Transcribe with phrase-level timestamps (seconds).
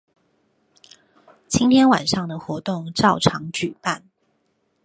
[1.47, 4.09] 今天晚上的活動照常舉辦